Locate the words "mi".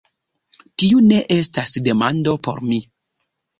2.73-2.83